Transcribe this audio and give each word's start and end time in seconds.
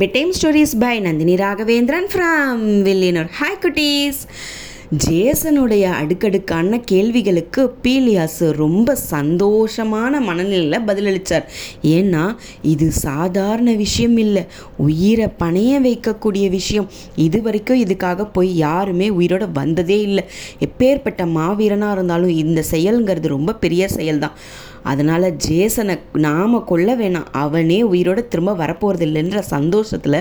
Bedtime 0.00 0.32
Stories 0.38 0.74
by 0.74 0.98
Nandini 0.98 1.36
Raghavendran 1.38 2.10
from 2.10 2.58
Villinur. 2.88 3.30
Hi, 3.38 3.54
cuties! 3.62 4.26
ஜேசனுடைய 5.04 5.84
அடுக்கடுக்கான 6.00 6.78
கேள்விகளுக்கு 6.90 7.62
பீலியாஸ் 7.84 8.42
ரொம்ப 8.62 8.90
சந்தோஷமான 9.12 10.12
மனநிலையில் 10.28 10.84
பதிலளித்தார் 10.88 11.46
ஏன்னா 11.96 12.22
இது 12.72 12.88
சாதாரண 13.06 13.70
விஷயம் 13.84 14.18
இல்லை 14.24 14.42
உயிரை 14.86 15.28
பணைய 15.42 15.72
வைக்கக்கூடிய 15.86 16.48
விஷயம் 16.58 16.90
இது 17.26 17.40
வரைக்கும் 17.46 17.82
இதுக்காக 17.84 18.26
போய் 18.36 18.52
யாருமே 18.66 19.08
உயிரோட 19.20 19.44
வந்ததே 19.60 19.98
இல்லை 20.08 20.26
எப்பேற்பட்ட 20.68 21.22
மாவீரனாக 21.38 21.96
இருந்தாலும் 21.98 22.36
இந்த 22.44 22.60
செயலுங்கிறது 22.74 23.34
ரொம்ப 23.36 23.56
பெரிய 23.64 23.84
செயல்தான் 23.98 24.36
அதனால் 24.92 25.26
ஜேசனை 25.44 25.94
நாம் 26.24 26.54
கொல்ல 26.70 26.94
வேணாம் 26.98 27.28
அவனே 27.42 27.78
உயிரோடு 27.92 28.22
திரும்ப 28.32 28.50
வரப்போகிறது 28.62 29.04
இல்லைன்ற 29.06 29.40
சந்தோஷத்தில் 29.54 30.18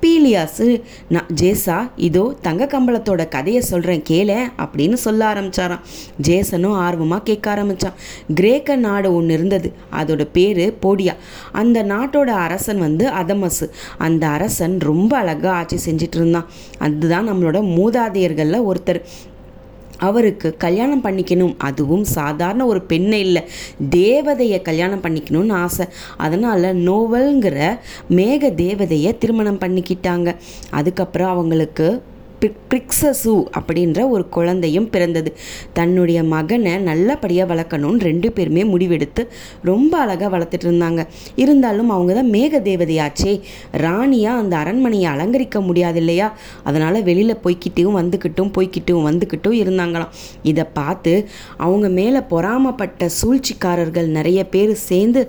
பீலியாஸு 0.00 0.66
நான் 1.14 1.30
ஜேசா 1.40 1.76
இதோ 2.08 2.24
தங்க 2.46 2.64
கம்பளத்தோட 2.74 3.22
கதையை 3.36 3.62
சொல்கிறேன் 3.72 4.01
கேள 4.10 4.30
அப்படின்னு 4.64 4.96
சொல்ல 5.06 5.22
ஆரம்பிச்சாராம் 5.32 5.82
ஜேசனும் 6.28 6.76
ஆர்வமாக 6.86 7.22
கேட்க 7.28 7.46
ஆரம்பித்தான் 7.54 7.96
கிரேக்க 8.40 8.76
நாடு 8.86 9.08
ஒன்று 9.18 9.36
இருந்தது 9.38 9.68
அதோட 10.02 10.22
பேர் 10.36 10.64
போடியா 10.84 11.14
அந்த 11.62 11.78
நாட்டோட 11.92 12.30
அரசன் 12.46 12.80
வந்து 12.86 13.06
அதமசு 13.22 13.68
அந்த 14.08 14.24
அரசன் 14.36 14.76
ரொம்ப 14.90 15.12
அழகாக 15.24 15.58
ஆட்சி 15.60 15.78
செஞ்சிட்டு 15.88 16.18
இருந்தான் 16.20 16.48
அதுதான் 16.86 17.30
நம்மளோட 17.32 17.58
மூதாதையர்களில் 17.76 18.66
ஒருத்தர் 18.70 19.02
அவருக்கு 20.06 20.48
கல்யாணம் 20.62 21.02
பண்ணிக்கணும் 21.04 21.52
அதுவும் 21.66 22.04
சாதாரண 22.18 22.62
ஒரு 22.70 22.80
பெண்ணை 22.92 23.18
இல்லை 23.26 23.42
தேவதையை 23.98 24.58
கல்யாணம் 24.68 25.02
பண்ணிக்கணும்னு 25.04 25.54
ஆசை 25.64 25.84
அதனால் 26.24 26.66
நோவல்ங்கிற 26.88 27.60
மேக 28.20 28.50
தேவதையை 28.64 29.10
திருமணம் 29.24 29.62
பண்ணிக்கிட்டாங்க 29.64 30.32
அதுக்கப்புறம் 30.80 31.32
அவங்களுக்கு 31.34 31.86
பிரிக்ஸசு 32.70 33.32
அப்படின்ற 33.58 33.98
ஒரு 34.14 34.24
குழந்தையும் 34.36 34.88
பிறந்தது 34.94 35.30
தன்னுடைய 35.78 36.18
மகனை 36.34 36.72
நல்லபடியாக 36.90 37.46
வளர்க்கணும்னு 37.52 38.06
ரெண்டு 38.08 38.28
பேருமே 38.36 38.62
முடிவெடுத்து 38.72 39.22
ரொம்ப 39.70 39.92
அழகாக 40.04 40.30
வளர்த்துட்டு 40.34 40.66
இருந்தாங்க 40.68 41.02
இருந்தாலும் 41.42 41.92
அவங்க 41.96 42.12
தான் 42.20 42.32
மேக 42.36 42.60
தேவதையாச்சே 42.68 43.34
ராணியாக 43.84 44.42
அந்த 44.42 44.56
அரண்மனையை 44.62 45.08
அலங்கரிக்க 45.14 45.58
முடியாது 45.68 46.00
இல்லையா 46.02 46.28
அதனால் 46.70 47.04
வெளியில் 47.10 47.42
போய்கிட்டும் 47.44 47.98
வந்துக்கிட்டும் 48.00 48.52
போய்கிட்டும் 48.58 49.06
வந்துக்கிட்டும் 49.10 49.56
இருந்தாங்களாம் 49.62 50.14
இதை 50.52 50.66
பார்த்து 50.80 51.14
அவங்க 51.66 51.86
மேலே 52.00 52.22
பொறாமப்பட்ட 52.32 52.90
சூழ்ச்சிக்காரர்கள் 53.20 54.10
நிறைய 54.18 54.40
பேர் 54.56 54.74
சேர்ந்து 54.90 55.22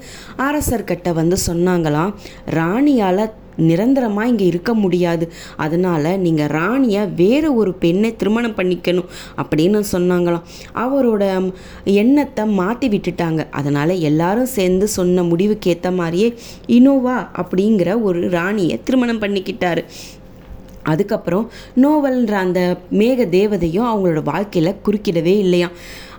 அரசர்கிட்ட 0.47 1.09
வந்து 1.21 1.39
சொன்னாங்களாம் 1.47 2.13
ராணியால் 2.59 3.23
நிரந்தரமாக 3.69 4.31
இங்கே 4.31 4.45
இருக்க 4.51 4.71
முடியாது 4.83 5.25
அதனால் 5.65 6.09
நீங்கள் 6.25 6.51
ராணியை 6.57 7.03
வேறு 7.21 7.49
ஒரு 7.61 7.71
பெண்ணை 7.83 8.11
திருமணம் 8.21 8.57
பண்ணிக்கணும் 8.59 9.09
அப்படின்னு 9.43 9.81
சொன்னாங்களாம் 9.93 10.47
அவரோட 10.85 11.21
எண்ணத்தை 12.03 12.45
மாற்றி 12.61 12.89
விட்டுட்டாங்க 12.95 13.41
அதனால் 13.61 13.95
எல்லாரும் 14.11 14.53
சேர்ந்து 14.57 14.85
சொன்ன 14.97 15.23
முடிவுக்கேற்ற 15.31 15.91
மாதிரியே 16.01 16.29
இனோவா 16.79 17.17
அப்படிங்கிற 17.43 17.89
ஒரு 18.09 18.21
ராணியை 18.37 18.77
திருமணம் 18.87 19.23
பண்ணிக்கிட்டாரு 19.25 19.83
அதுக்கப்புறம் 20.91 21.45
நோவல்ன்ற 21.83 22.33
அந்த 22.45 22.61
மேக 23.01 23.25
தேவதையும் 23.37 23.89
அவங்களோட 23.91 24.21
வாழ்க்கையில் 24.33 24.79
குறுக்கிடவே 24.85 25.33
இல்லையாம் 25.45 25.75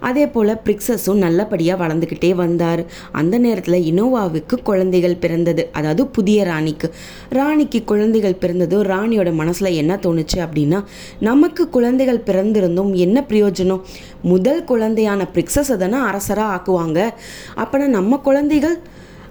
அதே 0.09 0.25
போல் 0.33 0.51
பிரிக்ஸஸும் 0.65 1.21
நல்லபடியாக 1.25 1.79
வளர்ந்துக்கிட்டே 1.83 2.31
வந்தார் 2.41 2.83
அந்த 3.21 3.35
நேரத்தில் 3.45 3.87
இனோவாவுக்கு 3.91 4.55
குழந்தைகள் 4.69 5.21
பிறந்தது 5.23 5.63
அதாவது 5.79 6.03
புதிய 6.17 6.41
ராணிக்கு 6.51 6.89
ராணிக்கு 7.39 7.79
குழந்தைகள் 7.91 8.41
பிறந்ததும் 8.43 8.85
ராணியோட 8.93 9.31
மனசில் 9.41 9.71
என்ன 9.83 9.95
தோணுச்சு 10.07 10.39
அப்படின்னா 10.47 10.81
நமக்கு 11.29 11.65
குழந்தைகள் 11.77 12.25
பிறந்திருந்தும் 12.29 12.93
என்ன 13.07 13.19
பிரயோஜனம் 13.31 13.83
முதல் 14.33 14.63
குழந்தையான 14.73 15.23
பிரிக்ஸஸை 15.37 15.79
தானே 15.85 16.01
அரசராக 16.11 16.53
ஆக்குவாங்க 16.57 16.99
அப்போனா 17.65 17.89
நம்ம 17.99 18.21
குழந்தைகள் 18.29 18.77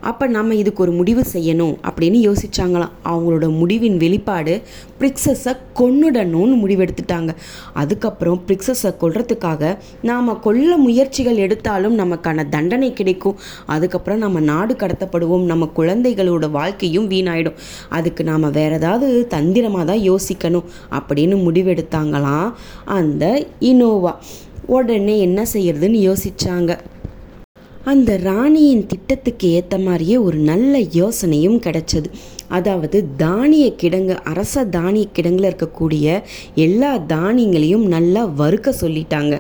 அப்போ 0.10 0.26
நம்ம 0.38 0.56
இதுக்கு 0.62 0.82
ஒரு 0.86 0.94
முடிவு 1.00 1.22
செய்யணும் 1.34 1.76
அப்படின்னு 1.88 2.18
யோசித்தாங்களாம் 2.28 2.96
அவங்களோட 3.10 3.46
முடிவின் 3.60 3.98
வெளிப்பாடு 4.04 4.54
பிரிக்ஸஸை 5.00 5.54
கொன்னுடணும்னு 5.80 6.56
முடிவெடுத்துட்டாங்க 6.64 7.32
அதுக்கப்புறம் 7.82 8.40
பிரிக்ஸஸை 8.48 8.92
கொள்றதுக்காக 9.02 9.70
நாம் 10.10 10.32
கொல்ல 10.46 10.72
முயற்சிகள் 10.86 11.42
எடுத்தாலும் 11.46 11.96
நமக்கான 12.02 12.46
தண்டனை 12.56 12.90
கிடைக்கும் 13.00 13.38
அதுக்கப்புறம் 13.76 14.24
நம்ம 14.26 14.40
நாடு 14.52 14.76
கடத்தப்படுவோம் 14.82 15.46
நம்ம 15.52 15.68
குழந்தைகளோட 15.80 16.46
வாழ்க்கையும் 16.60 17.10
வீணாயிடும் 17.14 17.60
அதுக்கு 18.00 18.22
நாம் 18.32 18.48
வேறு 18.60 18.78
ஏதாவது 18.84 19.08
தந்திரமாக 19.36 19.84
தான் 19.92 20.04
யோசிக்கணும் 20.12 20.70
அப்படின்னு 21.00 21.36
முடிவெடுத்தாங்களாம் 21.50 22.50
அந்த 22.98 23.24
இனோவா 23.72 24.14
உடனே 24.78 25.16
என்ன 25.28 25.40
செய்யறதுன்னு 25.54 26.00
யோசிச்சாங்க 26.10 26.72
அந்த 27.92 28.12
ராணியின் 28.28 28.84
திட்டத்துக்கு 28.92 29.46
ஏற்ற 29.56 29.78
மாதிரியே 29.86 30.18
ஒரு 30.26 30.38
நல்ல 30.50 30.76
யோசனையும் 31.00 31.58
கிடைச்சது 31.66 32.10
அதாவது 32.58 32.98
தானிய 33.22 33.66
கிடங்கு 33.82 34.16
அரச 34.32 34.56
தானிய 34.76 35.06
கிடங்கில் 35.18 35.48
இருக்கக்கூடிய 35.50 36.08
எல்லா 36.66 36.92
தானியங்களையும் 37.12 37.84
நல்லா 37.96 38.22
வறுக்க 38.40 38.72
சொல்லிட்டாங்க 38.82 39.36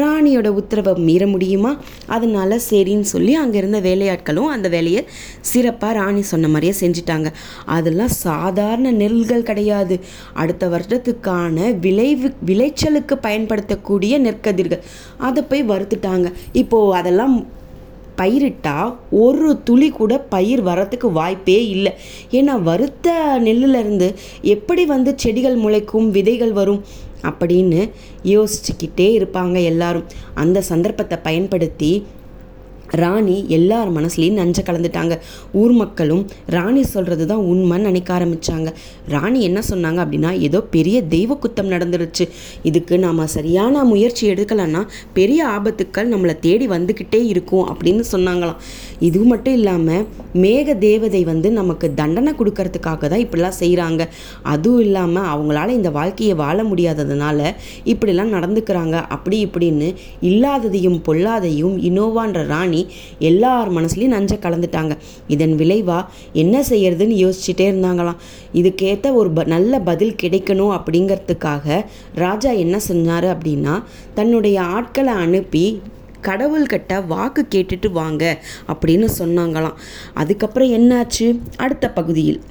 ராணியோட 0.00 0.48
உத்தரவை 0.60 0.94
மீற 1.08 1.22
முடியுமா 1.34 1.72
அதனால 2.16 2.58
சரின்னு 2.68 3.08
சொல்லி 3.14 3.32
அங்கே 3.42 3.58
இருந்த 3.62 3.80
வேலையாட்களும் 3.88 4.50
அந்த 4.54 4.68
வேலையை 4.76 5.02
சிறப்பாக 5.50 5.92
ராணி 6.00 6.24
சொன்ன 6.34 6.50
மாதிரியே 6.54 6.74
செஞ்சிட்டாங்க 6.82 7.30
அதெல்லாம் 7.76 8.12
சாதாரண 8.26 8.92
நெல்கள் 9.02 9.48
கிடையாது 9.50 9.98
அடுத்த 10.44 10.70
வருடத்துக்கான 10.74 11.72
விளைவு 11.86 12.30
விளைச்சலுக்கு 12.50 13.16
பயன்படுத்தக்கூடிய 13.28 14.16
நெற்கதிர்கள் 14.26 14.84
அதை 15.30 15.44
போய் 15.52 15.64
வறுத்துட்டாங்க 15.74 16.26
இப்போது 16.64 16.96
அதெல்லாம் 17.02 17.36
பயிரிட்டால் 18.20 18.90
ஒரு 19.24 19.48
துளி 19.68 19.88
கூட 19.98 20.12
பயிர் 20.34 20.62
வரத்துக்கு 20.68 21.08
வாய்ப்பே 21.20 21.58
இல்லை 21.76 21.92
ஏன்னா 22.38 22.54
வறுத்த 22.68 23.04
நெல்லுலேருந்து 23.46 24.08
எப்படி 24.54 24.84
வந்து 24.94 25.12
செடிகள் 25.24 25.58
முளைக்கும் 25.64 26.08
விதைகள் 26.16 26.54
வரும் 26.60 26.82
அப்படின்னு 27.30 27.80
யோசிச்சுக்கிட்டே 28.34 29.08
இருப்பாங்க 29.18 29.56
எல்லாரும் 29.72 30.08
அந்த 30.42 30.58
சந்தர்ப்பத்தை 30.70 31.16
பயன்படுத்தி 31.28 31.90
ராணி 33.02 33.36
எல்லார் 33.56 33.90
மனசுலேயும் 33.96 34.38
நஞ்ச 34.40 34.60
கலந்துட்டாங்க 34.68 35.14
ஊர் 35.60 35.74
மக்களும் 35.80 36.22
ராணி 36.56 36.82
சொல்கிறது 36.94 37.24
தான் 37.32 37.42
உண்மைன்னு 37.52 37.88
நினைக்க 37.90 38.10
ஆரம்பித்தாங்க 38.18 38.68
ராணி 39.14 39.40
என்ன 39.48 39.60
சொன்னாங்க 39.70 39.98
அப்படின்னா 40.04 40.30
ஏதோ 40.46 40.58
பெரிய 40.76 40.96
தெய்வ 41.16 41.32
குத்தம் 41.44 41.72
நடந்துருச்சு 41.74 42.24
இதுக்கு 42.70 42.94
நாம் 43.06 43.22
சரியான 43.36 43.84
முயற்சி 43.92 44.24
எடுக்கலைன்னா 44.34 44.82
பெரிய 45.18 45.40
ஆபத்துக்கள் 45.56 46.12
நம்மளை 46.14 46.34
தேடி 46.46 46.68
வந்துக்கிட்டே 46.74 47.20
இருக்கும் 47.32 47.66
அப்படின்னு 47.72 48.04
சொன்னாங்களாம் 48.14 48.60
இது 49.08 49.20
மட்டும் 49.32 49.56
இல்லாமல் 49.60 50.04
மேக 50.42 50.64
தேவதை 50.86 51.22
வந்து 51.32 51.48
நமக்கு 51.60 51.86
தண்டனை 52.00 52.32
கொடுக்கறதுக்காக 52.38 53.02
தான் 53.12 53.24
இப்படிலாம் 53.26 53.58
செய்கிறாங்க 53.62 54.02
அதுவும் 54.54 54.82
இல்லாமல் 54.86 55.28
அவங்களால 55.32 55.74
இந்த 55.80 55.90
வாழ்க்கையை 55.98 56.34
வாழ 56.44 56.54
முடியாததுனால 56.70 57.38
இப்படிலாம் 57.94 58.34
நடந்துக்கிறாங்க 58.36 58.96
அப்படி 59.16 59.36
இப்படின்னு 59.46 59.88
இல்லாததையும் 60.30 60.98
பொல்லாதையும் 61.06 61.76
இனோவான்ற 61.90 62.40
ராணி 62.52 62.75
பண்ணி 62.76 63.26
எல்லார் 63.30 63.70
மனசுலையும் 63.76 64.14
நஞ்சை 64.16 64.36
கலந்துட்டாங்க 64.46 64.94
இதன் 65.34 65.54
விளைவாக 65.60 66.08
என்ன 66.42 66.56
செய்யறதுன்னு 66.70 67.16
யோசிச்சுட்டே 67.24 67.66
இருந்தாங்களாம் 67.72 68.20
இதுக்கேற்ற 68.60 69.08
ஒரு 69.20 69.30
ப 69.36 69.40
நல்ல 69.54 69.72
பதில் 69.90 70.18
கிடைக்கணும் 70.22 70.74
அப்படிங்கிறதுக்காக 70.78 71.66
ராஜா 72.24 72.50
என்ன 72.64 72.76
செஞ்சார் 72.88 73.28
அப்படின்னா 73.34 73.76
தன்னுடைய 74.18 74.56
ஆட்களை 74.78 75.14
அனுப்பி 75.26 75.66
கடவுள் 76.28 76.70
கட்ட 76.72 76.92
வாக்கு 77.14 77.42
கேட்டுட்டு 77.54 77.88
வாங்க 78.00 78.22
அப்படின்னு 78.74 79.08
சொன்னாங்களாம் 79.20 79.78
அதுக்கப்புறம் 80.22 80.74
என்னாச்சு 80.80 81.28
அடுத்த 81.66 81.92
பகுதியில் 82.00 82.42